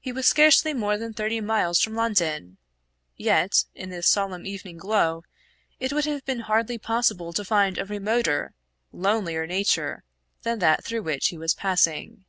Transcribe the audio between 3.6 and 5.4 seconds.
in this solemn evening glow